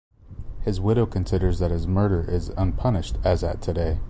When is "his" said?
0.63-0.81, 1.69-1.85